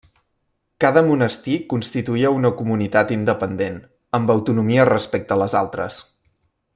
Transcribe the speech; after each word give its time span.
Cada 0.85 1.03
monestir 1.09 1.57
constituïa 1.73 2.31
una 2.37 2.51
comunitat 2.63 3.13
independent, 3.19 3.77
amb 4.19 4.35
autonomia 4.39 4.91
respecte 4.93 5.37
a 5.37 5.43
les 5.45 5.59
altres. 5.65 6.01